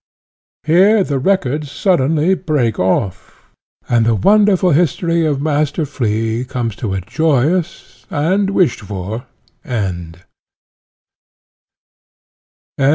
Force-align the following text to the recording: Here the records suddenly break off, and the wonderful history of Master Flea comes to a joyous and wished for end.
Here 0.63 1.03
the 1.03 1.19
records 1.19 1.69
suddenly 1.69 2.33
break 2.33 2.79
off, 2.79 3.51
and 3.87 4.03
the 4.07 4.15
wonderful 4.15 4.71
history 4.71 5.23
of 5.27 5.39
Master 5.43 5.85
Flea 5.85 6.43
comes 6.43 6.75
to 6.77 6.95
a 6.95 7.01
joyous 7.01 8.07
and 8.09 8.49
wished 8.49 8.81
for 8.81 9.27
end. 9.63 10.23